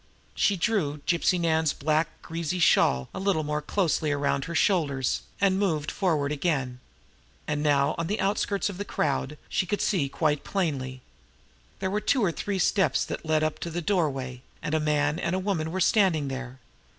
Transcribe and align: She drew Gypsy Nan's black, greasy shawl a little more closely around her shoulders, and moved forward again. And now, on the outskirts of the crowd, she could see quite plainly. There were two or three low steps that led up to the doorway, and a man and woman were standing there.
She 0.33 0.57
drew 0.57 0.97
Gypsy 1.05 1.39
Nan's 1.39 1.73
black, 1.73 2.07
greasy 2.23 2.57
shawl 2.57 3.07
a 3.13 3.19
little 3.19 3.43
more 3.43 3.61
closely 3.61 4.11
around 4.11 4.45
her 4.45 4.55
shoulders, 4.55 5.21
and 5.39 5.59
moved 5.59 5.91
forward 5.91 6.31
again. 6.31 6.79
And 7.47 7.61
now, 7.61 7.93
on 7.99 8.07
the 8.07 8.19
outskirts 8.19 8.67
of 8.67 8.79
the 8.79 8.83
crowd, 8.83 9.37
she 9.47 9.67
could 9.67 9.79
see 9.79 10.09
quite 10.09 10.43
plainly. 10.43 11.03
There 11.77 11.91
were 11.91 12.01
two 12.01 12.25
or 12.25 12.31
three 12.31 12.55
low 12.55 12.65
steps 12.65 13.05
that 13.05 13.27
led 13.27 13.43
up 13.43 13.59
to 13.59 13.69
the 13.69 13.79
doorway, 13.79 14.41
and 14.59 14.73
a 14.73 14.79
man 14.79 15.19
and 15.19 15.45
woman 15.45 15.69
were 15.69 15.79
standing 15.79 16.29
there. 16.29 16.57